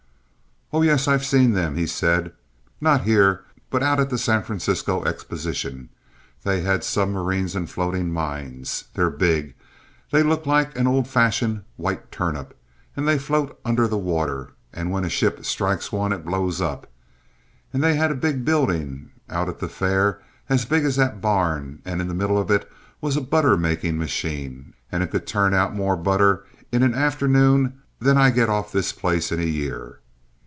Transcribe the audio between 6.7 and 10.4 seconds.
submarines and floating mines. They're big. They